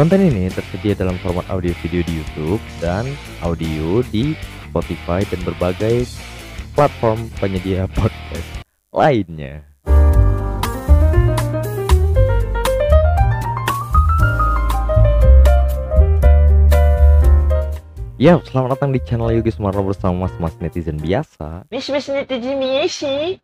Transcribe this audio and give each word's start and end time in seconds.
Konten 0.00 0.32
ini 0.32 0.48
tersedia 0.48 0.96
dalam 0.96 1.12
format 1.20 1.44
audio 1.52 1.76
video 1.84 2.00
di 2.00 2.24
YouTube 2.24 2.56
dan 2.80 3.04
audio 3.44 4.00
di 4.08 4.32
Spotify 4.64 5.20
dan 5.28 5.44
berbagai 5.44 6.08
platform 6.72 7.28
penyedia 7.36 7.84
podcast 8.00 8.64
lainnya. 8.96 9.60
Ya, 18.16 18.40
selamat 18.40 18.80
datang 18.80 18.96
di 18.96 19.04
channel 19.04 19.36
Yogi 19.36 19.52
Sumarno 19.52 19.84
bersama 19.84 20.24
mas-mas 20.24 20.56
netizen 20.64 20.96
biasa. 20.96 21.68
Mas-mas 21.68 22.08
netizen 22.08 22.56
biasa. 22.56 23.36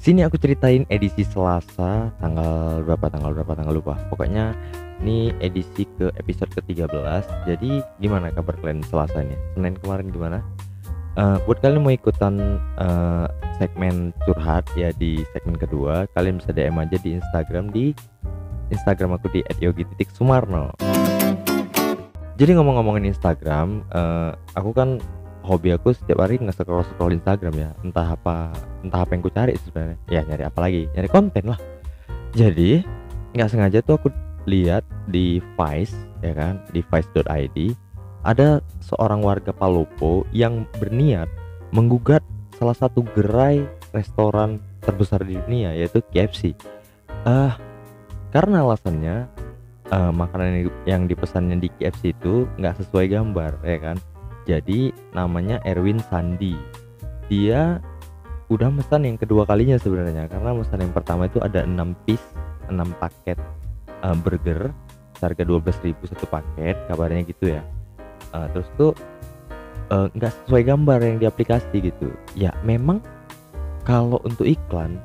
Sini 0.00 0.24
aku 0.24 0.40
ceritain 0.40 0.88
edisi 0.88 1.28
Selasa 1.28 2.08
tanggal 2.16 2.80
berapa 2.88 3.12
tanggal 3.12 3.36
berapa 3.36 3.52
tanggal 3.52 3.74
lupa. 3.76 4.00
Pokoknya 4.08 4.56
ini 5.02 5.30
edisi 5.38 5.86
ke 5.98 6.10
episode 6.18 6.50
ke-13. 6.58 7.24
Jadi 7.46 7.82
gimana 8.02 8.34
kabar 8.34 8.54
kalian 8.58 8.82
Selasa 8.86 9.22
ini? 9.22 9.36
Senin 9.54 9.78
kemarin 9.78 10.10
gimana? 10.10 10.38
Uh, 11.18 11.34
buat 11.50 11.58
kalian 11.58 11.82
mau 11.82 11.90
ikutan 11.90 12.62
uh, 12.78 13.26
segmen 13.58 14.14
curhat 14.22 14.62
ya 14.78 14.94
di 14.94 15.26
segmen 15.34 15.58
kedua, 15.58 16.06
kalian 16.14 16.38
bisa 16.38 16.54
DM 16.54 16.78
aja 16.78 16.94
di 17.02 17.18
Instagram 17.18 17.74
di 17.74 17.90
Instagram 18.70 19.18
aku 19.18 19.26
di 19.34 19.42
@yogi.sumarno. 19.58 20.78
Jadi 22.38 22.54
ngomong-ngomongin 22.54 23.10
Instagram, 23.10 23.82
uh, 23.90 24.30
aku 24.54 24.70
kan 24.70 25.02
hobi 25.42 25.74
aku 25.74 25.90
setiap 25.90 26.22
hari 26.22 26.38
nggak 26.38 26.54
scroll 26.54 26.86
scroll 26.86 27.10
Instagram 27.10 27.54
ya, 27.58 27.70
entah 27.82 28.14
apa 28.14 28.54
entah 28.86 29.02
apa 29.02 29.10
yang 29.10 29.22
ku 29.26 29.32
cari 29.34 29.58
sebenarnya. 29.58 29.98
Ya 30.06 30.22
nyari 30.22 30.44
apa 30.46 30.58
lagi, 30.62 30.86
nyari 30.94 31.08
konten 31.10 31.44
lah. 31.50 31.58
Jadi 32.30 32.86
nggak 33.34 33.48
sengaja 33.50 33.82
tuh 33.82 33.98
aku 33.98 34.08
lihat 34.48 34.82
di 35.12 35.44
Vice 35.54 35.94
ya 36.24 36.32
kan, 36.34 36.58
di 36.72 36.80
vice.id 36.82 37.58
ada 38.26 38.58
seorang 38.82 39.22
warga 39.22 39.54
Palopo 39.54 40.26
yang 40.34 40.66
berniat 40.82 41.30
menggugat 41.70 42.24
salah 42.58 42.74
satu 42.74 43.06
gerai 43.14 43.62
restoran 43.94 44.58
terbesar 44.82 45.22
di 45.22 45.38
dunia 45.38 45.72
yaitu 45.76 46.02
KFC. 46.10 46.56
Uh, 47.22 47.54
karena 48.34 48.66
alasannya 48.66 49.30
uh, 49.94 50.12
makanan 50.12 50.66
yang 50.84 51.06
dipesannya 51.06 51.62
di 51.62 51.68
KFC 51.78 52.12
itu 52.12 52.44
nggak 52.58 52.82
sesuai 52.82 53.06
gambar 53.14 53.62
ya 53.62 53.78
kan? 53.78 53.96
Jadi 54.48 54.90
namanya 55.14 55.60
Erwin 55.62 56.00
Sandi. 56.08 56.56
Dia 57.28 57.78
udah 58.48 58.72
pesan 58.72 59.04
yang 59.04 59.20
kedua 59.20 59.44
kalinya 59.44 59.76
sebenarnya 59.76 60.24
karena 60.24 60.56
pesan 60.56 60.80
yang 60.80 60.94
pertama 60.96 61.28
itu 61.28 61.36
ada 61.44 61.68
6 61.68 61.76
piece 62.08 62.24
6 62.72 62.80
paket 62.96 63.36
uh, 64.04 64.16
burger 64.18 64.70
harga 65.18 65.42
12.000 65.42 65.98
satu 66.14 66.26
paket 66.30 66.76
kabarnya 66.86 67.22
gitu 67.26 67.58
ya. 67.58 67.62
Uh, 68.30 68.46
terus 68.54 68.68
tuh 68.78 68.92
nggak 69.88 70.32
uh, 70.32 70.36
sesuai 70.44 70.62
gambar 70.68 70.98
yang 71.00 71.16
di 71.18 71.26
aplikasi 71.26 71.80
gitu. 71.80 72.12
Ya 72.36 72.52
memang 72.62 73.00
kalau 73.82 74.20
untuk 74.22 74.44
iklan 74.44 75.00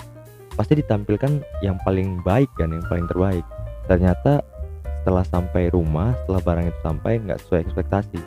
pasti 0.54 0.78
ditampilkan 0.78 1.42
yang 1.66 1.80
paling 1.82 2.22
baik 2.22 2.52
kan 2.60 2.70
yang 2.70 2.86
paling 2.86 3.08
terbaik. 3.10 3.46
Ternyata 3.90 4.44
setelah 5.02 5.26
sampai 5.28 5.68
rumah 5.74 6.16
setelah 6.24 6.42
barang 6.44 6.66
itu 6.70 6.80
sampai 6.84 7.12
nggak 7.24 7.40
sesuai 7.44 7.60
ekspektasi. 7.68 8.20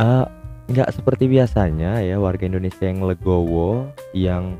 Uh, 0.00 0.26
nggak 0.64 0.90
seperti 0.96 1.28
biasanya 1.28 2.00
ya 2.00 2.16
warga 2.16 2.48
Indonesia 2.48 2.88
yang 2.88 3.04
legowo 3.04 3.84
yang 4.16 4.56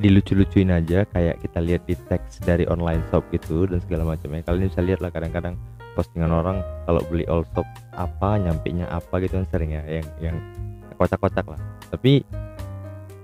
dilucu-lucuin 0.00 0.72
aja 0.72 1.04
kayak 1.12 1.44
kita 1.44 1.60
lihat 1.60 1.82
di 1.84 1.94
teks 2.08 2.40
dari 2.40 2.64
online 2.66 3.04
shop 3.12 3.28
gitu 3.30 3.68
dan 3.68 3.78
segala 3.84 4.16
macamnya. 4.16 4.40
Kalian 4.42 4.72
bisa 4.72 4.80
lihat 4.80 5.04
lah 5.04 5.12
kadang-kadang 5.12 5.54
postingan 5.92 6.32
orang 6.32 6.64
kalau 6.88 7.04
beli 7.12 7.28
all 7.28 7.44
shop 7.52 7.68
apa 7.92 8.40
nyampe 8.40 8.72
nya 8.72 8.88
apa 8.88 9.20
gitu 9.20 9.36
kan 9.36 9.46
sering 9.52 9.76
ya 9.76 9.84
yang 9.84 10.08
yang 10.18 10.36
kocak-kocak 10.96 11.44
lah. 11.44 11.60
Tapi 11.92 12.24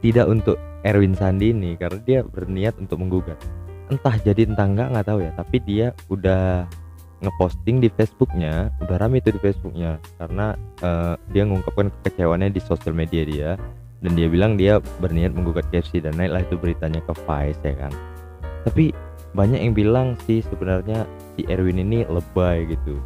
tidak 0.05 0.29
untuk 0.29 0.61
Erwin 0.85 1.17
Sandi 1.17 1.51
ini 1.51 1.75
karena 1.81 1.99
dia 2.05 2.21
berniat 2.23 2.77
untuk 2.77 3.01
menggugat. 3.01 3.41
Entah 3.89 4.15
jadi 4.21 4.45
entah 4.45 4.69
enggak 4.69 4.93
nggak 4.93 5.07
tahu 5.09 5.19
ya 5.25 5.33
tapi 5.35 5.57
dia 5.65 5.87
udah 6.13 6.69
ngeposting 7.17 7.81
di 7.81 7.89
Facebooknya 7.89 8.69
udah 8.85 8.97
rame 9.01 9.25
itu 9.25 9.33
di 9.33 9.41
Facebooknya 9.41 9.97
karena 10.21 10.53
uh, 10.85 11.17
dia 11.33 11.49
mengungkapkan 11.49 11.89
kekecewaannya 12.05 12.53
di 12.53 12.61
sosial 12.61 12.93
media 12.93 13.23
dia 13.25 13.51
dan 14.05 14.13
dia 14.13 14.29
bilang 14.29 14.61
dia 14.61 14.83
berniat 15.01 15.33
menggugat 15.33 15.65
KFC 15.73 16.05
dan 16.05 16.17
naiklah 16.17 16.45
itu 16.45 16.57
beritanya 16.61 17.01
ke 17.05 17.13
Vice 17.25 17.63
ya 17.65 17.75
kan. 17.77 17.93
Tapi 18.67 18.93
banyak 19.33 19.61
yang 19.61 19.75
bilang 19.77 20.17
sih 20.25 20.41
sebenarnya 20.45 21.05
si 21.37 21.45
Erwin 21.49 21.81
ini 21.81 22.05
lebay 22.09 22.69
gitu. 22.69 22.97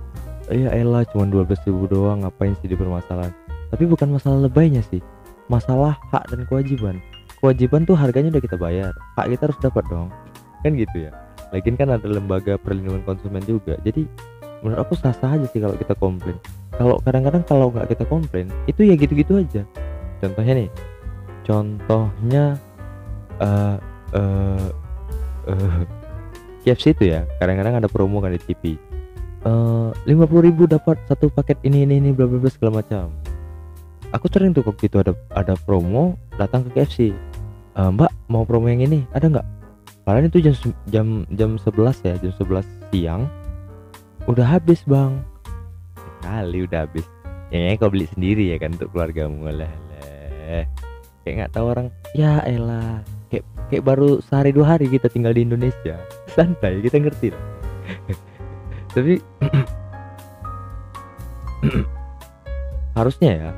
Ya 0.51 0.75
elah 0.75 1.07
cuma 1.07 1.31
12 1.31 1.47
ribu 1.71 1.87
doang 1.87 2.27
ngapain 2.27 2.59
sih 2.59 2.67
di 2.67 2.75
permasalahan 2.75 3.31
tapi 3.71 3.87
bukan 3.87 4.19
masalah 4.19 4.51
lebaynya 4.51 4.83
sih 4.91 4.99
masalah 5.47 5.99
hak 6.11 6.31
dan 6.31 6.47
kewajiban. 6.47 6.99
Kewajiban 7.41 7.89
tuh 7.89 7.97
harganya 7.97 8.35
udah 8.37 8.43
kita 8.43 8.57
bayar 8.59 8.93
hak 9.17 9.31
kita 9.31 9.43
harus 9.51 9.59
dapat 9.63 9.85
dong. 9.89 10.11
Kan 10.67 10.77
gitu 10.77 11.09
ya. 11.09 11.11
Lagian 11.51 11.75
kan 11.75 11.91
ada 11.91 12.07
lembaga 12.07 12.55
perlindungan 12.59 13.03
konsumen 13.03 13.43
juga. 13.43 13.75
Jadi 13.83 14.07
menurut 14.63 14.87
aku 14.87 14.95
sah-sah 14.99 15.35
aja 15.39 15.47
sih 15.51 15.59
kalau 15.63 15.75
kita 15.75 15.95
komplain. 15.99 16.37
Kalau 16.75 17.03
kadang-kadang 17.03 17.43
kalau 17.47 17.67
nggak 17.75 17.93
kita 17.93 18.05
komplain 18.07 18.47
itu 18.65 18.87
ya 18.87 18.95
gitu-gitu 18.97 19.43
aja 19.43 19.63
contohnya 20.21 20.53
nih 20.65 20.71
contohnya 21.43 22.45
uh, 23.41 23.77
uh, 24.15 24.69
uh, 25.49 25.83
KFC 26.63 26.93
itu 26.93 27.17
ya 27.17 27.25
kadang-kadang 27.41 27.81
ada 27.81 27.89
promo 27.89 28.21
kan 28.21 28.37
di 28.37 28.41
TV 28.41 28.77
lima 30.05 30.29
puluh 30.29 30.53
ribu 30.53 30.69
dapat 30.69 31.01
satu 31.09 31.33
paket 31.33 31.57
ini 31.65 31.89
ini 31.89 31.97
ini 31.97 32.11
bla 32.13 32.29
bla 32.29 32.53
segala 32.53 32.85
macam 32.85 33.09
aku 34.13 34.29
sering 34.29 34.53
tuh 34.53 34.61
waktu 34.69 34.93
itu 34.93 35.01
ada 35.01 35.17
ada 35.33 35.57
promo 35.65 36.21
datang 36.37 36.69
ke 36.69 36.77
KFC 36.77 37.17
uh, 37.81 37.89
mbak 37.89 38.13
mau 38.29 38.45
promo 38.45 38.69
yang 38.69 38.85
ini 38.85 39.09
ada 39.17 39.33
nggak 39.33 39.49
Padahal 40.11 40.27
itu 40.27 40.43
jam 40.43 40.55
jam 40.91 41.07
jam 41.37 41.51
11 41.55 42.03
ya, 42.03 42.15
jam 42.19 42.33
11 42.35 42.67
siang. 42.91 43.23
Udah 44.27 44.59
habis, 44.59 44.83
Bang. 44.83 45.23
Kali 46.25 46.67
udah 46.67 46.83
habis. 46.89 47.07
Ya, 47.55 47.79
kau 47.79 47.95
beli 47.95 48.11
sendiri 48.11 48.51
ya 48.51 48.59
kan 48.59 48.75
untuk 48.75 48.91
keluargamu 48.91 49.47
lah. 49.51 49.71
Kayak 51.31 51.47
nggak 51.47 51.55
tahu 51.55 51.67
orang. 51.71 51.87
Ya 52.11 52.43
elah. 52.43 53.07
Kayak 53.31 53.47
kayak 53.71 53.87
baru 53.87 54.19
sehari 54.19 54.51
dua 54.51 54.75
hari 54.75 54.91
kita 54.91 55.07
tinggal 55.07 55.31
di 55.31 55.47
Indonesia. 55.47 55.95
Santai, 56.35 56.83
kita 56.83 56.99
ngerti. 56.99 57.31
Tapi 58.99 59.23
harusnya 62.99 63.31
ya 63.31 63.55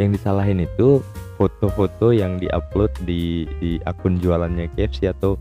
yang 0.00 0.16
disalahin 0.16 0.64
itu 0.64 1.04
foto-foto 1.36 2.16
yang 2.16 2.40
diupload 2.40 2.88
di 3.04 3.44
di 3.60 3.76
akun 3.84 4.16
jualannya 4.16 4.72
KFC 4.72 5.12
atau 5.12 5.36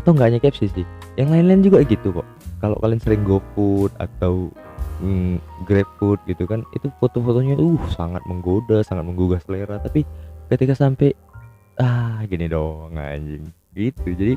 atau 0.00 0.16
nggak 0.16 0.32
hanya 0.32 0.40
KFC 0.40 0.72
sih 0.72 0.86
yang 1.20 1.28
lain-lain 1.28 1.60
juga 1.60 1.84
gitu 1.84 2.08
kok 2.16 2.24
kalau 2.64 2.80
kalian 2.80 3.04
sering 3.04 3.20
GoFood 3.28 3.92
atau 4.00 4.48
mm, 5.04 5.36
GrabFood 5.68 6.24
gitu 6.24 6.48
kan 6.48 6.64
itu 6.72 6.88
foto-fotonya 6.96 7.60
uh 7.60 7.82
sangat 7.92 8.24
menggoda 8.24 8.80
sangat 8.80 9.04
menggugah 9.04 9.44
selera 9.44 9.76
tapi 9.76 10.08
ketika 10.52 10.76
sampai 10.76 11.16
ah 11.80 12.20
gini 12.28 12.46
dong 12.46 12.92
anjing. 13.00 13.48
Gitu. 13.72 14.12
Jadi 14.12 14.34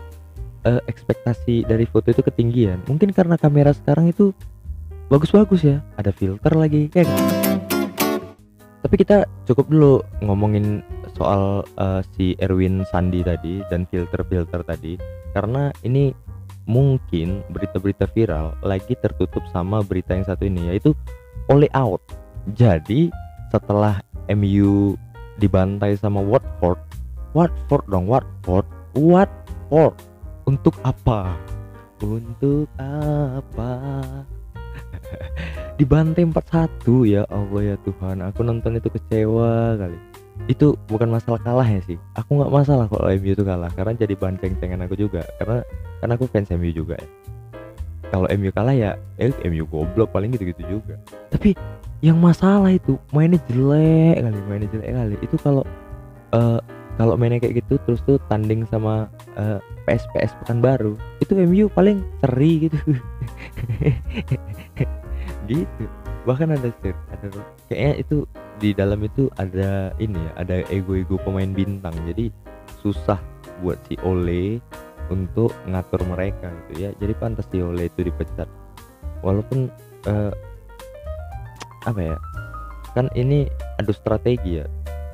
uh, 0.63 0.81
ekspektasi 0.87 1.67
dari 1.67 1.83
foto 1.83 2.11
itu 2.11 2.23
ketinggian. 2.23 2.79
Mungkin 2.87 3.11
karena 3.11 3.35
kamera 3.35 3.75
sekarang 3.75 4.07
itu 4.09 4.31
bagus-bagus 5.11 5.61
ya. 5.67 5.77
Ada 5.99 6.15
filter 6.15 6.55
lagi 6.55 6.87
ya 6.95 7.03
kan? 7.03 7.07
Tapi 8.85 8.95
kita 9.01 9.25
cukup 9.49 9.65
dulu 9.67 9.93
ngomongin 10.21 10.85
soal 11.17 11.65
uh, 11.81 12.05
si 12.15 12.37
Erwin 12.37 12.85
Sandi 12.87 13.25
tadi 13.25 13.59
dan 13.67 13.89
filter-filter 13.89 14.61
tadi. 14.61 14.95
Karena 15.33 15.73
ini 15.81 16.13
mungkin 16.65 17.45
berita-berita 17.53 18.09
viral 18.09 18.57
lagi 18.65 18.97
tertutup 18.97 19.45
sama 19.53 19.85
berita 19.85 20.17
yang 20.17 20.25
satu 20.25 20.45
ini 20.45 20.73
yaitu 20.73 20.93
oleh 21.49 21.69
out. 21.77 22.01
Jadi 22.53 23.09
setelah 23.49 24.01
MU 24.33 24.97
dibantai 25.39 25.99
sama 25.99 26.23
Watford, 26.23 26.79
Watford 27.35 27.85
dong 27.91 28.07
Watford, 28.07 28.65
Watford. 28.95 29.95
Untuk 30.45 30.77
apa? 30.85 31.33
Untuk 31.99 32.69
apa? 32.77 33.73
dibantai 35.79 36.23
4-1 36.23 37.11
ya 37.11 37.23
Allah 37.27 37.61
ya 37.73 37.75
Tuhan. 37.83 38.21
Aku 38.31 38.41
nonton 38.45 38.77
itu 38.77 38.89
kecewa 38.91 39.75
kali. 39.79 39.97
Itu 40.51 40.75
bukan 40.91 41.15
masalah 41.15 41.39
kalah 41.41 41.67
ya 41.67 41.81
sih. 41.87 41.97
Aku 42.19 42.39
nggak 42.39 42.51
masalah 42.51 42.85
kalau 42.91 43.07
MU 43.07 43.31
itu 43.31 43.43
kalah 43.43 43.71
karena 43.73 43.93
jadi 43.95 44.13
bahan 44.15 44.37
ceng-cengan 44.39 44.83
aku 44.85 44.95
juga. 44.99 45.23
Karena 45.39 45.63
karena 46.03 46.13
aku 46.19 46.25
fans 46.29 46.51
MU 46.53 46.71
juga 46.71 46.99
ya. 46.99 47.09
Kalau 48.13 48.27
MU 48.31 48.49
kalah 48.53 48.75
ya 48.75 48.91
eh 49.17 49.33
MU 49.49 49.65
goblok 49.67 50.11
paling 50.11 50.31
gitu-gitu 50.35 50.79
juga. 50.79 50.95
Tapi 51.31 51.55
yang 52.05 52.21
masalah 52.21 52.69
itu 52.69 53.01
mainnya 53.09 53.41
jelek 53.49 54.21
kali 54.21 54.39
mainnya 54.45 54.69
jelek 54.69 54.89
kali. 54.93 55.15
Itu 55.25 55.35
kalau 55.41 55.65
uh, 56.37 56.61
kalau 57.01 57.17
mainnya 57.17 57.41
kayak 57.41 57.65
gitu 57.65 57.81
terus 57.81 57.99
tuh 58.05 58.21
tanding 58.29 58.61
sama 58.69 59.09
uh, 59.33 59.57
PS 59.89 60.05
PS 60.13 60.37
pekan 60.45 60.61
baru 60.61 60.93
itu 61.17 61.33
MU 61.33 61.65
paling 61.73 62.05
seri 62.21 62.69
gitu. 62.69 62.77
Gitu. 65.45 65.85
Bahkan 66.25 66.57
ada 66.57 66.73
sir 66.81 66.97
ada 67.13 67.29
kayaknya 67.69 68.01
itu 68.01 68.25
di 68.57 68.73
dalam 68.73 69.05
itu 69.05 69.29
ada 69.37 69.93
ini 70.01 70.17
ya 70.17 70.31
ada 70.41 70.55
ego-ego 70.73 71.21
pemain 71.21 71.53
bintang. 71.53 71.93
Jadi 72.09 72.33
susah 72.81 73.21
buat 73.61 73.77
si 73.85 73.93
Ole 74.01 74.57
untuk 75.13 75.53
ngatur 75.69 76.01
mereka 76.09 76.49
gitu 76.49 76.89
ya. 76.89 76.89
Jadi 76.97 77.13
pantas 77.21 77.45
si 77.53 77.61
Ole 77.61 77.93
itu 77.93 78.09
dipecat. 78.09 78.49
Walaupun 79.21 79.69
eh, 80.09 80.33
apa 81.85 82.01
ya? 82.01 82.17
Kan 82.93 83.07
ini 83.13 83.49
adu 83.77 83.93
strategi 83.93 84.61
ya. 84.61 84.65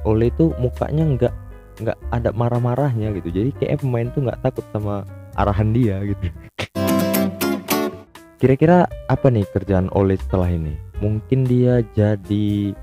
Ole 0.08 0.34
itu 0.34 0.50
mukanya 0.58 1.06
nggak 1.06 1.34
nggak 1.82 1.98
ada 2.14 2.30
marah-marahnya 2.34 3.14
gitu. 3.22 3.30
Jadi 3.30 3.50
kayak 3.62 3.86
pemain 3.86 4.10
tuh 4.12 4.26
nggak 4.26 4.42
takut 4.42 4.66
sama 4.74 5.06
arahan 5.38 5.72
dia 5.72 6.02
gitu. 6.04 6.28
Kira-kira 8.42 8.90
apa 9.06 9.30
nih 9.30 9.46
kerjaan 9.54 9.94
Ole 9.94 10.18
setelah 10.18 10.50
ini? 10.50 10.74
Mungkin 10.98 11.46
dia 11.46 11.86
jadi 11.94 12.74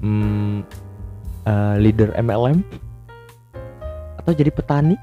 hmm, 0.00 0.64
eh, 1.44 1.74
leader 1.76 2.16
MLM 2.16 2.64
atau 4.24 4.32
jadi 4.32 4.48
petani? 4.48 4.96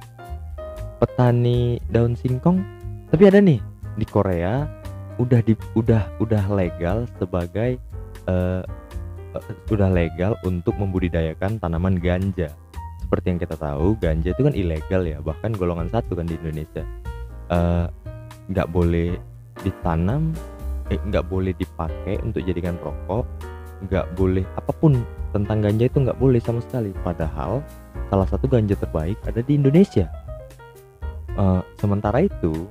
Petani 0.97 1.77
daun 1.93 2.17
singkong? 2.17 2.65
Tapi 3.13 3.23
ada 3.29 3.37
nih 3.37 3.61
di 3.97 4.05
Korea 4.09 4.65
udah 5.19 5.43
di 5.43 5.53
udah 5.75 6.07
udah 6.23 6.43
legal 6.57 7.03
sebagai 7.19 7.77
eh, 8.29 8.61
eh, 9.33 9.73
udah 9.73 9.89
legal 9.89 10.37
untuk 10.45 10.77
membudidayakan 10.77 11.57
tanaman 11.57 11.97
ganja. 11.97 12.53
Seperti 13.01 13.33
yang 13.33 13.39
kita 13.41 13.57
tahu 13.57 13.97
ganja 13.97 14.29
itu 14.29 14.41
kan 14.45 14.53
ilegal 14.53 15.01
ya 15.01 15.17
bahkan 15.17 15.49
golongan 15.57 15.89
satu 15.89 16.13
kan 16.13 16.29
di 16.29 16.37
Indonesia. 16.37 16.85
Eh, 17.49 17.85
nggak 18.49 18.69
boleh 18.69 19.17
ditanam 19.65 20.33
eh, 20.93 21.01
nggak 21.01 21.25
boleh 21.29 21.53
dipakai 21.57 22.21
untuk 22.21 22.41
jadikan 22.45 22.77
rokok 22.81 23.25
nggak 23.79 24.11
boleh 24.19 24.43
apa 24.59 24.75
pun 24.75 24.99
tentang 25.31 25.63
ganja 25.63 25.87
itu 25.87 25.97
nggak 26.03 26.19
boleh 26.19 26.41
sama 26.43 26.59
sekali. 26.59 26.91
Padahal 27.01 27.63
salah 28.11 28.27
satu 28.27 28.45
ganja 28.49 28.75
terbaik 28.75 29.15
ada 29.25 29.39
di 29.39 29.55
Indonesia. 29.55 30.09
Eh, 31.39 31.61
sementara 31.79 32.25
itu 32.25 32.67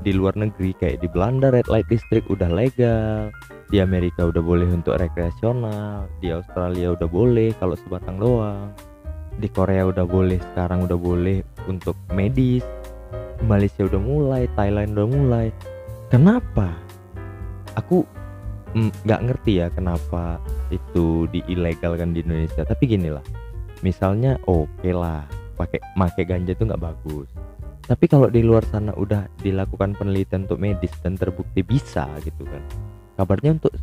di 0.00 0.12
luar 0.16 0.36
negeri 0.36 0.72
kayak 0.76 1.04
di 1.04 1.08
Belanda 1.08 1.52
red 1.52 1.68
light 1.68 1.86
district 1.88 2.26
udah 2.32 2.48
legal. 2.48 3.28
Di 3.70 3.78
Amerika 3.78 4.26
udah 4.26 4.42
boleh 4.42 4.66
untuk 4.66 4.98
rekreasional 4.98 6.10
di 6.18 6.34
Australia 6.34 6.90
udah 6.90 7.06
boleh 7.06 7.54
kalau 7.60 7.78
sebatang 7.78 8.18
doang. 8.18 8.74
Di 9.38 9.46
Korea 9.46 9.86
udah 9.86 10.04
boleh 10.04 10.42
sekarang 10.52 10.90
udah 10.90 10.98
boleh 10.98 11.46
untuk 11.70 11.94
medis. 12.10 12.66
Malaysia 13.46 13.86
udah 13.86 14.02
mulai 14.02 14.50
Thailand 14.58 14.98
udah 14.98 15.08
mulai. 15.08 15.46
Kenapa? 16.10 16.74
Aku 17.78 18.02
mm, 18.74 19.06
nggak 19.06 19.22
ngerti 19.30 19.62
ya 19.62 19.70
kenapa 19.70 20.42
itu 20.74 21.30
di 21.30 21.40
ilegalkan 21.46 22.10
di 22.10 22.26
Indonesia. 22.26 22.66
Tapi 22.66 22.84
gini 22.90 23.08
lah 23.08 23.22
misalnya 23.80 24.36
oke 24.44 24.90
lah 24.92 25.24
pakai 25.56 25.80
pakai 25.96 26.24
ganja 26.24 26.52
itu 26.52 26.64
nggak 26.68 26.80
bagus 26.80 27.28
tapi 27.90 28.06
kalau 28.06 28.30
di 28.30 28.46
luar 28.46 28.62
sana 28.70 28.94
udah 28.94 29.26
dilakukan 29.42 29.98
penelitian 29.98 30.46
untuk 30.46 30.62
medis 30.62 30.94
dan 31.02 31.18
terbukti 31.18 31.66
bisa 31.66 32.06
gitu 32.22 32.46
kan 32.46 32.62
kabarnya 33.18 33.58
untuk 33.58 33.74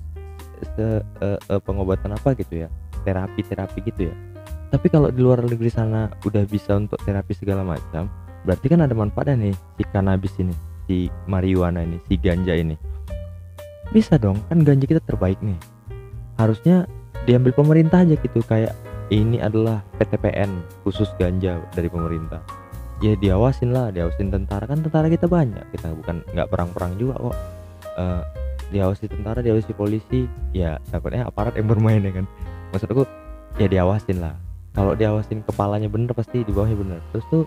se- 0.80 1.04
eh, 1.20 1.36
eh, 1.36 1.62
pengobatan 1.62 2.16
apa 2.16 2.32
gitu 2.40 2.64
ya? 2.64 2.72
Terapi 3.04 3.44
terapi 3.44 3.84
gitu 3.84 4.08
ya? 4.08 4.16
Tapi 4.72 4.88
kalau 4.88 5.12
di 5.12 5.20
luar 5.20 5.44
negeri 5.44 5.68
sana 5.68 6.08
udah 6.24 6.48
bisa 6.48 6.80
untuk 6.80 7.04
terapi 7.04 7.36
segala 7.36 7.68
macam 7.68 8.08
berarti 8.48 8.72
kan 8.72 8.80
ada 8.80 8.96
manfaatnya 8.96 9.52
nih 9.52 9.56
si 9.76 9.84
cannabis 9.92 10.34
ini 10.40 10.56
si 10.88 10.96
marijuana 11.28 11.84
ini 11.84 12.00
si 12.08 12.16
ganja 12.16 12.56
ini. 12.56 12.80
Bisa 13.92 14.16
dong 14.16 14.40
kan 14.48 14.64
ganja 14.64 14.88
kita 14.88 15.04
terbaik 15.04 15.40
nih. 15.44 15.60
Harusnya 16.40 16.88
diambil 17.28 17.52
pemerintah 17.52 18.08
aja 18.08 18.16
gitu 18.16 18.40
kayak 18.48 18.72
ini 19.12 19.44
adalah 19.44 19.84
PTPN 20.00 20.64
khusus 20.88 21.12
ganja 21.20 21.60
dari 21.76 21.92
pemerintah 21.92 22.67
ya 23.04 23.14
diawasin 23.18 23.72
lah 23.74 23.94
diawasin 23.94 24.34
tentara. 24.34 24.66
Kan 24.66 24.82
tentara 24.82 25.08
kita 25.08 25.30
banyak 25.30 25.64
kita 25.74 25.94
bukan 25.94 26.24
nggak 26.34 26.48
perang-perang 26.50 26.98
juga 26.98 27.16
kok. 27.20 27.36
Eh, 27.98 28.22
diawasi 28.68 29.08
tentara 29.08 29.40
diawasi 29.40 29.72
polisi 29.72 30.28
ya 30.52 30.76
takutnya 30.92 31.24
aparat 31.26 31.56
yang 31.56 31.68
bermain 31.70 32.04
ya 32.04 32.14
kan. 32.14 32.26
Maksud 32.76 32.90
aku 32.92 33.04
ya 33.62 33.68
diawasin 33.70 34.22
lah. 34.22 34.36
Kalau 34.78 34.94
diawasin 34.94 35.42
kepalanya 35.42 35.90
bener 35.90 36.14
pasti 36.14 36.46
di 36.46 36.52
bawahnya 36.54 36.78
bener. 36.78 37.00
Terus 37.16 37.26
tuh 37.34 37.44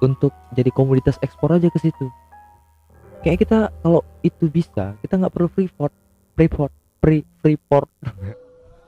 untuk 0.00 0.32
jadi 0.56 0.72
komoditas 0.72 1.20
ekspor 1.22 1.54
aja 1.54 1.70
ke 1.70 1.78
situ. 1.78 2.06
Kayak 3.20 3.44
kita 3.44 3.58
kalau 3.84 4.00
itu 4.24 4.48
bisa 4.48 4.96
kita 5.04 5.20
nggak 5.20 5.32
perlu 5.32 5.48
freeport 5.52 5.92
freeport 6.40 6.72
free 7.00 7.24
freeport 7.40 7.88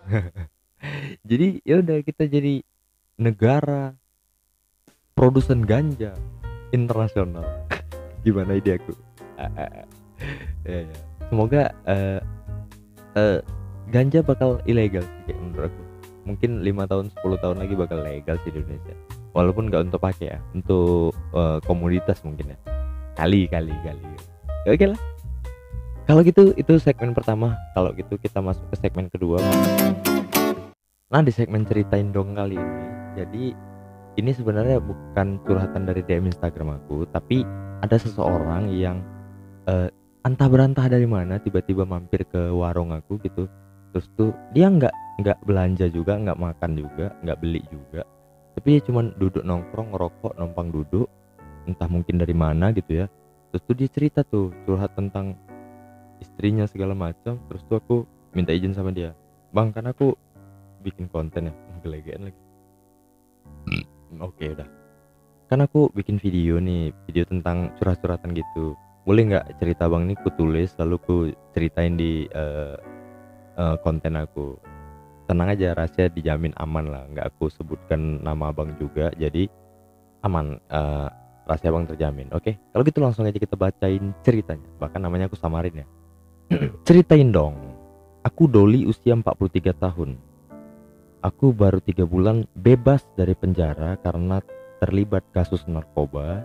jadi 1.28 1.60
ya 1.64 1.80
udah 1.80 2.04
kita 2.04 2.28
jadi 2.28 2.60
negara 3.16 3.96
produsen 5.22 5.62
ganja 5.62 6.18
internasional. 6.74 7.46
Gimana 8.26 8.58
ide 8.58 8.74
aku? 8.74 8.90
Ya, 10.66 10.82
ya. 10.82 10.96
semoga 11.30 11.70
eh, 11.86 12.18
eh, 13.14 13.38
ganja 13.94 14.18
bakal 14.26 14.58
ilegal 14.66 15.06
sih 15.06 15.30
kayak 15.30 15.38
menurut 15.38 15.70
aku. 15.70 15.82
Mungkin 16.26 16.50
lima 16.66 16.90
tahun 16.90 17.14
10 17.22 17.38
tahun 17.38 17.56
lagi 17.62 17.74
bakal 17.78 18.02
legal 18.02 18.34
sih 18.42 18.50
di 18.50 18.66
Indonesia. 18.66 18.98
Walaupun 19.30 19.70
nggak 19.70 19.94
untuk 19.94 20.02
pakai 20.02 20.34
ya 20.34 20.38
untuk 20.58 21.14
eh, 21.14 21.58
komoditas 21.70 22.18
mungkin 22.26 22.58
ya. 22.58 22.58
Kali 23.14 23.46
kali 23.46 23.70
kali. 23.86 24.02
Ya, 24.66 24.74
oke 24.74 24.86
lah. 24.90 25.00
Kalau 26.02 26.26
gitu 26.26 26.50
itu 26.58 26.82
segmen 26.82 27.14
pertama. 27.14 27.54
Kalau 27.78 27.94
gitu 27.94 28.18
kita 28.18 28.42
masuk 28.42 28.66
ke 28.74 28.76
segmen 28.82 29.06
kedua. 29.06 29.38
Nah 31.14 31.22
di 31.22 31.30
segmen 31.30 31.62
ceritain 31.62 32.10
dong 32.10 32.34
kali 32.34 32.58
ini. 32.58 32.82
Jadi 33.14 33.71
ini 34.16 34.30
sebenarnya 34.32 34.78
bukan 34.82 35.40
curhatan 35.48 35.88
dari 35.88 36.04
DM 36.04 36.28
Instagram 36.28 36.82
aku 36.82 37.08
tapi 37.10 37.44
ada 37.82 37.96
seseorang 37.98 38.70
yang 38.70 39.00
eh, 39.66 39.88
entah 40.22 40.48
berantah 40.48 40.86
dari 40.86 41.08
mana 41.08 41.40
tiba-tiba 41.42 41.82
mampir 41.82 42.22
ke 42.28 42.52
warung 42.52 42.94
aku 42.94 43.18
gitu. 43.24 43.48
Terus 43.92 44.06
tuh 44.16 44.30
dia 44.56 44.72
nggak 44.72 44.94
nggak 45.20 45.38
belanja 45.44 45.86
juga 45.92 46.16
nggak 46.16 46.38
makan 46.38 46.70
juga 46.78 47.12
nggak 47.24 47.38
beli 47.40 47.62
juga. 47.68 48.06
Tapi 48.56 48.78
dia 48.78 48.82
cuman 48.84 49.16
duduk 49.16 49.42
nongkrong 49.42 49.96
ngerokok 49.96 50.32
numpang 50.36 50.68
duduk 50.70 51.08
entah 51.66 51.88
mungkin 51.88 52.20
dari 52.20 52.36
mana 52.36 52.70
gitu 52.72 53.04
ya. 53.04 53.06
Terus 53.52 53.62
tuh 53.68 53.76
dia 53.76 53.88
cerita 53.90 54.20
tuh 54.24 54.52
curhat 54.64 54.96
tentang 54.96 55.36
istrinya 56.22 56.64
segala 56.64 56.96
macam. 56.96 57.36
Terus 57.48 57.62
tuh 57.68 57.76
aku 57.80 57.96
minta 58.32 58.52
izin 58.52 58.72
sama 58.72 58.92
dia 58.92 59.12
bang 59.52 59.68
kan 59.70 59.84
aku 59.84 60.16
bikin 60.80 61.06
konten 61.12 61.52
ya 61.52 61.54
gelegean 61.84 62.32
lagi 62.32 62.40
oke 64.20 64.44
udah. 64.44 64.68
Kan 65.48 65.60
aku 65.60 65.92
bikin 65.92 66.16
video 66.16 66.56
nih 66.60 66.92
video 67.08 67.24
tentang 67.28 67.72
curhat-curhatan 67.76 68.32
gitu. 68.32 68.76
Boleh 69.04 69.28
nggak 69.28 69.60
cerita 69.60 69.88
bang 69.90 70.08
ini 70.08 70.14
ku 70.16 70.30
tulis 70.32 70.72
lalu 70.80 70.96
ku 71.02 71.14
ceritain 71.52 71.96
di 71.96 72.24
eh, 72.28 72.76
eh, 73.56 73.76
konten 73.84 74.16
aku? 74.16 74.56
Tenang 75.28 75.54
aja 75.54 75.72
rahasia 75.76 76.08
dijamin 76.12 76.56
aman 76.56 76.88
lah. 76.88 77.04
Nggak 77.08 77.26
aku 77.36 77.52
sebutkan 77.52 78.20
nama 78.24 78.50
abang 78.52 78.72
juga 78.80 79.12
jadi 79.16 79.48
aman. 80.24 80.56
Eh, 80.56 81.08
rahasia 81.42 81.68
abang 81.68 81.84
terjamin 81.84 82.32
oke? 82.32 82.52
Kalau 82.54 82.82
gitu 82.86 82.98
langsung 83.02 83.28
aja 83.28 83.36
kita 83.36 83.56
bacain 83.58 84.16
ceritanya. 84.24 84.68
Bahkan 84.80 85.00
namanya 85.02 85.28
aku 85.28 85.36
samarin 85.36 85.84
ya. 85.84 85.86
Ceritain 86.86 87.28
dong. 87.28 87.56
Aku 88.22 88.46
Doli 88.46 88.86
usia 88.86 89.18
43 89.18 89.74
tahun 89.74 90.31
aku 91.22 91.54
baru 91.54 91.78
tiga 91.78 92.02
bulan 92.02 92.44
bebas 92.58 93.06
dari 93.14 93.32
penjara 93.38 93.94
karena 94.02 94.42
terlibat 94.82 95.22
kasus 95.30 95.64
narkoba. 95.70 96.42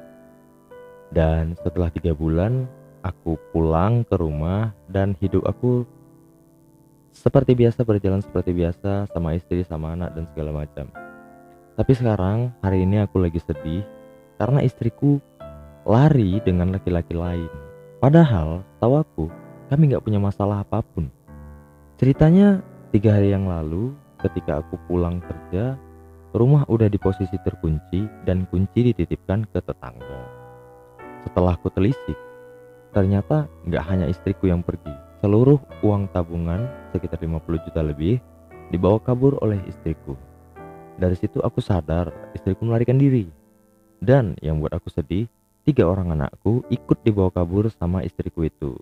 Dan 1.10 1.58
setelah 1.60 1.90
tiga 1.90 2.14
bulan 2.14 2.70
aku 3.02 3.36
pulang 3.52 4.06
ke 4.06 4.16
rumah 4.16 4.72
dan 4.88 5.18
hidup 5.18 5.44
aku 5.50 5.84
seperti 7.10 7.58
biasa 7.58 7.82
berjalan 7.82 8.22
seperti 8.22 8.54
biasa 8.54 9.10
sama 9.10 9.34
istri 9.34 9.66
sama 9.66 9.98
anak 9.98 10.14
dan 10.14 10.30
segala 10.30 10.54
macam. 10.54 10.86
Tapi 11.74 11.92
sekarang 11.98 12.54
hari 12.62 12.86
ini 12.86 13.02
aku 13.02 13.18
lagi 13.18 13.42
sedih 13.42 13.82
karena 14.38 14.62
istriku 14.62 15.18
lari 15.88 16.38
dengan 16.46 16.76
laki-laki 16.76 17.18
lain. 17.18 17.50
Padahal 17.98 18.62
tahu 18.78 18.94
aku 19.02 19.26
kami 19.74 19.90
nggak 19.90 20.06
punya 20.06 20.22
masalah 20.22 20.62
apa 20.62 20.84
pun. 20.86 21.10
Ceritanya 21.98 22.62
tiga 22.94 23.18
hari 23.18 23.34
yang 23.34 23.50
lalu 23.50 23.96
ketika 24.22 24.62
aku 24.66 24.78
pulang 24.90 25.22
kerja 25.22 25.78
rumah 26.34 26.66
udah 26.70 26.90
di 26.90 27.00
posisi 27.02 27.38
terkunci 27.42 28.06
dan 28.28 28.46
kunci 28.50 28.94
dititipkan 28.94 29.48
ke 29.50 29.60
tetangga 29.64 30.48
setelah 31.28 31.60
aku 31.60 31.68
telisik, 31.76 32.16
ternyata 32.96 33.52
nggak 33.68 33.84
hanya 33.84 34.08
istriku 34.08 34.48
yang 34.48 34.64
pergi. 34.64 34.96
Seluruh 35.20 35.60
uang 35.84 36.08
tabungan 36.16 36.70
sekitar 36.96 37.20
50 37.20 37.66
juta 37.68 37.82
lebih 37.84 38.24
dibawa 38.72 38.96
kabur 39.04 39.36
oleh 39.44 39.60
istriku. 39.68 40.16
Dari 40.96 41.20
situ 41.20 41.44
aku 41.44 41.60
sadar 41.60 42.32
istriku 42.32 42.64
melarikan 42.64 42.96
diri. 42.96 43.28
Dan 44.00 44.38
yang 44.40 44.62
buat 44.62 44.72
aku 44.72 44.88
sedih, 44.94 45.28
tiga 45.66 45.84
orang 45.90 46.16
anakku 46.16 46.64
ikut 46.72 47.02
dibawa 47.04 47.34
kabur 47.34 47.68
sama 47.74 48.06
istriku 48.08 48.48
itu. 48.48 48.78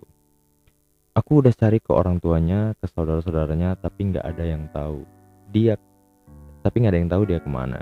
aku 1.16 1.40
udah 1.40 1.52
cari 1.56 1.80
ke 1.80 1.96
orang 1.96 2.20
tuanya 2.20 2.76
ke 2.76 2.84
saudara-saudaranya 2.92 3.80
tapi 3.80 4.12
nggak 4.12 4.20
ada 4.20 4.44
yang 4.44 4.68
tahu 4.68 5.00
dia 5.50 5.74
tapi 6.66 6.82
nggak 6.82 6.92
ada 6.92 7.00
yang 7.00 7.12
tahu 7.14 7.22
dia 7.30 7.38
ke 7.38 7.46
mana. 7.46 7.78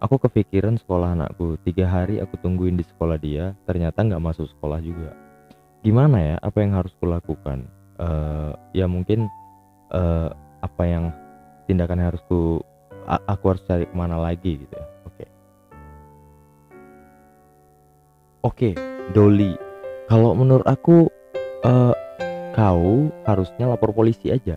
Aku 0.00 0.16
kepikiran 0.16 0.80
sekolah 0.80 1.16
anakku. 1.16 1.60
Tiga 1.64 1.84
hari 1.84 2.20
aku 2.20 2.40
tungguin 2.40 2.80
di 2.80 2.84
sekolah 2.84 3.20
dia 3.20 3.52
ternyata 3.68 4.00
nggak 4.00 4.24
masuk 4.24 4.48
sekolah 4.56 4.80
juga. 4.80 5.12
Gimana 5.84 6.16
ya 6.20 6.36
apa 6.40 6.64
yang 6.64 6.76
harus 6.76 6.96
kulakukan? 6.96 7.68
Uh, 7.96 8.52
ya 8.72 8.88
mungkin 8.88 9.28
uh, 9.92 10.32
apa 10.64 10.82
yang 10.84 11.12
tindakan 11.68 12.00
yang 12.00 12.08
harus 12.12 12.24
ku 12.28 12.60
aku 13.06 13.44
harus 13.52 13.62
cari 13.68 13.84
ke 13.84 13.96
mana 13.96 14.16
lagi 14.16 14.64
gitu 14.64 14.74
ya. 14.76 14.86
Oke. 15.04 15.12
Okay. 15.12 15.28
oke 18.44 18.56
okay, 18.56 18.72
Doli 19.12 19.52
kalau 20.08 20.32
menurut 20.38 20.64
aku 20.64 21.10
uh, 21.66 21.94
kau 22.56 23.12
harusnya 23.28 23.68
lapor 23.68 23.92
polisi 23.92 24.32
aja 24.32 24.56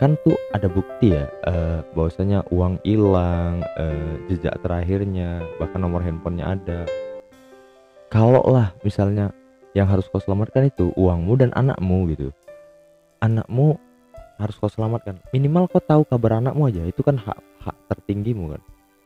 kan 0.00 0.16
tuh 0.24 0.34
ada 0.56 0.66
bukti 0.66 1.12
ya 1.12 1.28
uh, 1.46 1.84
bahwasanya 1.92 2.42
uang 2.48 2.80
hilang 2.82 3.60
uh, 3.76 4.14
jejak 4.26 4.56
terakhirnya 4.64 5.44
bahkan 5.60 5.80
nomor 5.82 6.00
handphonenya 6.00 6.56
ada. 6.58 6.80
Kalau 8.12 8.44
lah 8.44 8.76
misalnya 8.84 9.32
yang 9.72 9.88
harus 9.88 10.04
kau 10.12 10.20
selamatkan 10.20 10.68
itu 10.68 10.92
uangmu 10.96 11.32
dan 11.40 11.50
anakmu 11.56 12.12
gitu. 12.12 12.28
Anakmu 13.24 13.80
harus 14.36 14.56
kau 14.58 14.68
selamatkan. 14.68 15.20
Minimal 15.32 15.68
kau 15.70 15.80
tahu 15.80 16.02
kabar 16.04 16.40
anakmu 16.40 16.68
aja 16.68 16.84
itu 16.84 17.00
kan 17.00 17.16
hak 17.16 17.40
hak 17.64 17.76
tertinggimu 17.92 18.52
kan. 18.52 18.62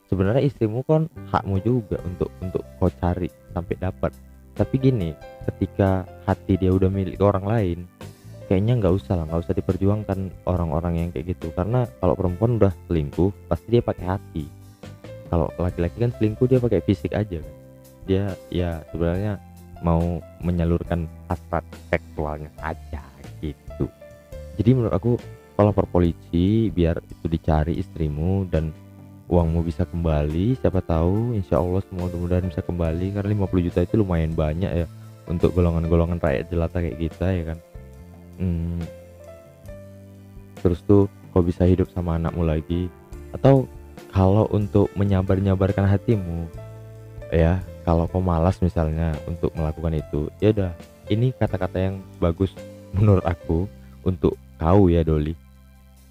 Sebenarnya 0.07 0.43
istrimu 0.43 0.83
kan 0.87 1.11
hakmu 1.31 1.59
juga 1.63 1.99
untuk 2.03 2.31
untuk 2.39 2.63
kau 2.79 2.91
cari 2.99 3.31
sampai 3.51 3.75
dapat. 3.79 4.11
Tapi 4.57 4.75
gini 4.81 5.13
ketika 5.45 6.03
hati 6.25 6.57
dia 6.57 6.73
udah 6.73 6.89
milik 6.89 7.21
orang 7.21 7.45
lain 7.45 7.79
kayaknya 8.47 8.79
nggak 8.79 8.95
usah 8.95 9.13
lah 9.19 9.25
nggak 9.27 9.43
usah 9.43 9.55
diperjuangkan 9.55 10.19
orang-orang 10.47 10.93
yang 11.03 11.09
kayak 11.11 11.35
gitu. 11.35 11.51
Karena 11.53 11.83
kalau 11.99 12.15
perempuan 12.15 12.57
udah 12.57 12.71
selingkuh 12.87 13.29
pasti 13.51 13.67
dia 13.67 13.83
pakai 13.83 14.05
hati. 14.07 14.45
Kalau 15.27 15.51
laki-laki 15.59 15.99
kan 15.99 16.11
selingkuh 16.15 16.47
dia 16.47 16.59
pakai 16.63 16.79
fisik 16.81 17.11
aja 17.11 17.43
kan. 17.43 17.53
Dia 18.07 18.23
ya 18.47 18.79
sebenarnya 18.95 19.35
mau 19.83 20.23
menyalurkan 20.41 21.05
hasrat 21.27 21.67
seksualnya 21.91 22.49
aja 22.63 23.03
gitu. 23.43 23.85
Jadi 24.57 24.69
menurut 24.73 24.95
aku 24.95 25.11
kalau 25.59 25.75
lapor 25.75 25.85
polisi 25.91 26.71
biar 26.71 27.03
itu 27.03 27.25
dicari 27.27 27.77
istrimu 27.77 28.47
dan 28.47 28.71
uangmu 29.27 29.59
bisa 29.67 29.83
kembali 29.83 30.55
siapa 30.55 30.79
tahu 30.79 31.35
insya 31.35 31.59
Allah 31.59 31.83
semua 31.83 32.07
mudah-mudahan 32.07 32.47
bisa 32.47 32.63
kembali. 32.63 33.19
Karena 33.19 33.29
50 33.35 33.67
juta 33.67 33.79
itu 33.83 33.99
lumayan 33.99 34.31
banyak 34.31 34.71
ya 34.71 34.87
untuk 35.27 35.51
golongan-golongan 35.51 36.23
rakyat 36.23 36.47
jelata 36.47 36.79
kayak 36.79 36.97
kita 37.03 37.27
ya 37.35 37.43
kan 37.53 37.57
hmm, 38.37 38.81
terus 40.61 40.81
tuh 40.85 41.05
kau 41.33 41.43
bisa 41.45 41.65
hidup 41.65 41.89
sama 41.93 42.17
anakmu 42.17 42.45
lagi? 42.45 42.89
Atau 43.33 43.69
kalau 44.13 44.49
untuk 44.49 44.89
menyabar-nyabarkan 44.97 45.85
hatimu 45.85 46.47
ya 47.33 47.59
kalau 47.83 48.07
kau 48.07 48.23
malas 48.23 48.57
misalnya 48.63 49.15
untuk 49.27 49.51
melakukan 49.53 49.99
itu 49.99 50.31
ya 50.39 50.55
udah 50.55 50.71
ini 51.11 51.35
kata-kata 51.35 51.77
yang 51.91 51.95
bagus 52.19 52.51
menurut 52.95 53.23
aku 53.27 53.67
untuk 54.07 54.39
kau 54.57 54.87
ya 54.87 55.03
Doli. 55.03 55.35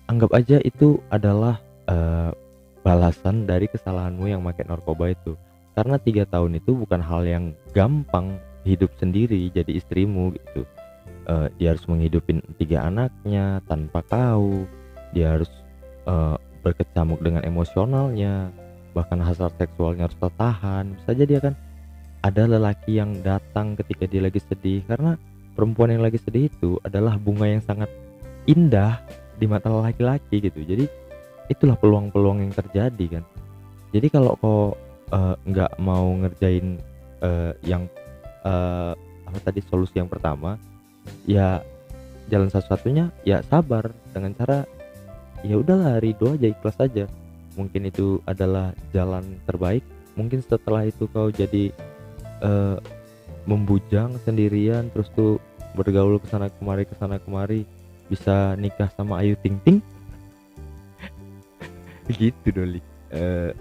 Anggap 0.07 0.31
aja 0.39 0.63
itu 0.63 1.03
adalah 1.11 1.59
uh, 1.91 2.31
balasan 2.87 3.43
dari 3.49 3.67
kesalahanmu 3.67 4.31
yang 4.31 4.45
pakai 4.47 4.71
narkoba 4.71 5.11
itu. 5.11 5.35
Karena 5.75 5.99
tiga 5.99 6.25
tahun 6.25 6.63
itu 6.63 6.73
bukan 6.73 7.03
hal 7.03 7.27
yang 7.27 7.53
gampang 7.75 8.39
hidup 8.65 8.89
sendiri 8.97 9.51
jadi 9.53 9.79
istrimu 9.79 10.33
gitu 10.35 10.65
uh, 11.27 11.47
dia 11.59 11.75
harus 11.75 11.85
menghidupin 11.91 12.43
tiga 12.57 12.87
anaknya 12.87 13.61
tanpa 13.67 14.03
kau 14.07 14.67
dia 15.15 15.39
harus 15.39 15.51
uh, 16.07 16.39
berkecamuk 16.63 17.23
dengan 17.23 17.47
emosionalnya. 17.47 18.51
Bahkan 18.97 19.21
hasrat 19.23 19.55
seksualnya 19.61 20.09
harus 20.09 20.19
tertahan. 20.19 20.97
Bisa 20.99 21.11
jadi 21.13 21.31
dia 21.39 21.41
kan 21.41 21.55
ada 22.25 22.43
lelaki 22.49 22.99
yang 22.99 23.23
datang 23.23 23.77
ketika 23.79 24.09
dia 24.09 24.25
lagi 24.25 24.41
sedih. 24.41 24.83
Karena 24.89 25.15
perempuan 25.55 25.95
yang 25.95 26.03
lagi 26.03 26.19
sedih 26.19 26.49
itu 26.51 26.81
adalah 26.83 27.15
bunga 27.21 27.47
yang 27.47 27.63
sangat 27.63 27.91
indah 28.49 28.99
di 29.37 29.47
mata 29.47 29.69
laki-laki 29.69 30.41
gitu. 30.41 30.65
Jadi 30.65 30.89
itulah 31.53 31.79
peluang-peluang 31.79 32.43
yang 32.43 32.53
terjadi 32.55 33.21
kan. 33.21 33.25
Jadi 33.95 34.07
kalau 34.11 34.35
kau 34.43 34.75
eh, 35.15 35.35
nggak 35.47 35.73
uh, 35.79 35.81
mau 35.81 36.11
ngerjain 36.19 36.83
uh, 37.23 37.55
yang 37.63 37.87
uh, 38.43 38.93
apa 39.27 39.39
tadi 39.43 39.63
solusi 39.63 39.99
yang 39.99 40.11
pertama 40.11 40.59
ya 41.27 41.63
jalan 42.27 42.51
satu-satunya 42.51 43.15
ya 43.23 43.43
sabar 43.47 43.91
dengan 44.11 44.35
cara 44.35 44.67
ya 45.47 45.61
udahlah 45.61 46.03
ridho 46.03 46.35
aja 46.35 46.49
ikhlas 46.51 46.79
aja. 46.83 47.05
Mungkin 47.57 47.89
itu 47.89 48.21
adalah 48.29 48.77
jalan 48.93 49.41
terbaik. 49.49 49.81
Mungkin 50.17 50.45
setelah 50.45 50.85
itu 50.89 51.09
kau 51.09 51.29
jadi 51.33 51.73
uh, 52.45 52.77
membujang 53.49 54.19
sendirian 54.27 54.91
terus 54.93 55.09
tuh 55.15 55.39
bergaul 55.77 56.19
ke 56.19 56.27
sana 56.29 56.49
kemari 56.51 56.89
ke 56.89 56.95
sana 56.97 57.21
kemari 57.21 57.69
bisa 58.09 58.57
nikah 58.57 58.89
sama 58.97 59.23
Ayu 59.23 59.37
Ting 59.41 59.61
Ting? 59.63 59.79
Gitu 62.13 62.49
doli. 62.53 62.81
Uh, 63.13 63.55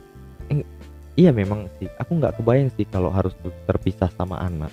iya 1.16 1.32
memang 1.32 1.72
sih. 1.80 1.88
Aku 2.00 2.20
nggak 2.20 2.40
kebayang 2.40 2.72
sih 2.76 2.86
kalau 2.88 3.12
harus 3.12 3.36
terpisah 3.68 4.12
sama 4.16 4.40
anak. 4.42 4.72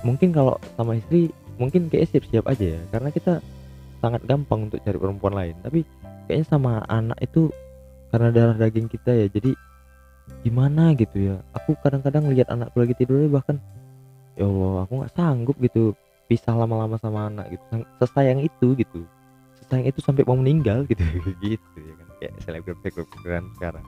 Mungkin 0.00 0.32
kalau 0.32 0.56
sama 0.76 0.96
istri 0.96 1.28
mungkin 1.60 1.92
kayak 1.92 2.08
siap-siap 2.08 2.48
aja 2.48 2.80
ya 2.80 2.82
karena 2.88 3.12
kita 3.12 3.44
sangat 4.00 4.24
gampang 4.24 4.66
untuk 4.66 4.80
cari 4.80 4.96
perempuan 4.96 5.34
lain. 5.36 5.54
Tapi 5.60 5.84
kayaknya 6.24 6.46
sama 6.48 6.80
anak 6.88 7.20
itu 7.20 7.52
karena 8.10 8.32
darah 8.32 8.56
daging 8.56 8.88
kita 8.88 9.12
ya 9.12 9.26
jadi 9.28 9.52
gimana 10.42 10.96
gitu 10.96 11.30
ya. 11.30 11.36
Aku 11.54 11.76
kadang-kadang 11.84 12.32
lihat 12.32 12.48
anakku 12.48 12.80
lagi 12.80 12.96
tidur 12.96 13.28
bahkan 13.28 13.60
ya 14.40 14.48
Allah 14.48 14.88
aku 14.88 14.92
nggak 15.04 15.12
sanggup 15.12 15.56
gitu 15.60 15.92
pisah 16.26 16.56
lama-lama 16.56 16.96
sama 16.96 17.28
anak 17.28 17.52
gitu. 17.52 17.62
Sesayang 18.00 18.40
itu 18.40 18.72
gitu. 18.80 19.04
Sesayang 19.60 19.86
itu 19.92 20.00
sampai 20.00 20.24
mau 20.24 20.40
meninggal 20.40 20.88
gitu 20.88 21.04
gitu 21.44 21.78
ya 21.78 21.94
kan. 22.00 22.08
Kayak 22.18 22.32
selebgram 22.42 22.78
selebgram 22.80 23.44
sekarang. 23.60 23.84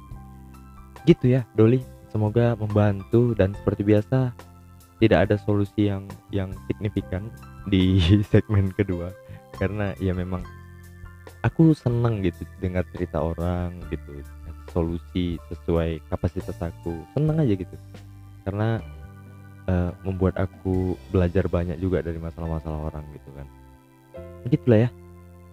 Gitu 1.09 1.25
ya 1.41 1.43
Doli. 1.57 1.81
Semoga 2.13 2.53
membantu 2.61 3.33
dan 3.33 3.57
seperti 3.57 3.89
biasa 3.89 4.37
tidak 5.03 5.27
ada 5.27 5.35
solusi 5.43 5.91
yang 5.91 6.07
yang 6.31 6.55
signifikan 6.71 7.27
di 7.67 7.99
segmen 8.31 8.71
kedua. 8.71 9.11
Karena 9.59 9.91
ya 9.99 10.15
memang 10.15 10.47
aku 11.43 11.75
seneng 11.75 12.23
gitu 12.23 12.47
dengar 12.63 12.87
cerita 12.95 13.19
orang 13.19 13.75
gitu 13.91 14.23
solusi 14.71 15.43
sesuai 15.51 15.99
kapasitas 16.07 16.55
aku. 16.63 17.03
Seneng 17.19 17.43
aja 17.43 17.55
gitu. 17.59 17.77
Karena 18.47 18.79
uh, 19.67 19.91
membuat 20.07 20.39
aku 20.39 20.95
belajar 21.11 21.51
banyak 21.51 21.83
juga 21.83 22.07
dari 22.07 22.23
masalah-masalah 22.23 22.95
orang 22.95 23.05
gitu 23.11 23.31
kan. 23.35 23.47
Gitulah 24.47 24.87
ya. 24.87 24.91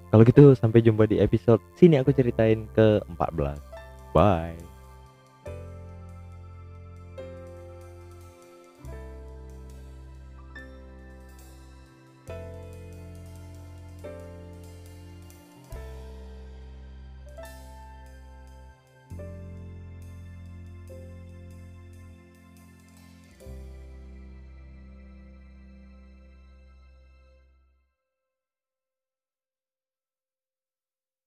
Kalau 0.10 0.24
gitu 0.26 0.54
sampai 0.54 0.86
jumpa 0.86 1.10
di 1.10 1.18
episode 1.22 1.62
sini 1.78 1.98
aku 1.98 2.14
ceritain 2.14 2.66
ke 2.74 3.02
14 3.14 3.70
bye 4.14 4.69